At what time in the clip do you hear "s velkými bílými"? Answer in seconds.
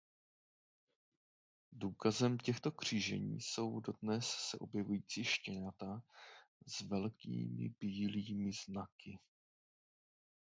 6.67-8.51